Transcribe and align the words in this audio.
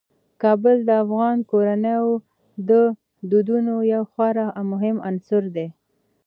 کابل 0.41 0.75
د 0.85 0.89
افغان 1.03 1.37
کورنیو 1.49 2.07
د 2.69 2.71
دودونو 3.31 3.73
یو 3.93 4.03
خورا 4.11 4.45
مهم 4.71 4.97
عنصر 5.09 5.43
دی. 5.55 5.67